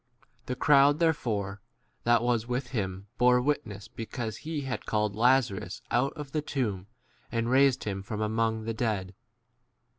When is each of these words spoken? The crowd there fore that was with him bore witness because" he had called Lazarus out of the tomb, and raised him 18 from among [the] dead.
The 0.47 0.55
crowd 0.55 0.97
there 0.97 1.13
fore 1.13 1.61
that 2.05 2.23
was 2.23 2.47
with 2.47 2.69
him 2.69 3.05
bore 3.19 3.39
witness 3.39 3.87
because" 3.87 4.37
he 4.37 4.61
had 4.61 4.87
called 4.87 5.15
Lazarus 5.15 5.83
out 5.91 6.13
of 6.13 6.31
the 6.31 6.41
tomb, 6.41 6.87
and 7.31 7.51
raised 7.51 7.83
him 7.83 7.99
18 7.99 8.03
from 8.05 8.21
among 8.21 8.63
[the] 8.63 8.73
dead. 8.73 9.13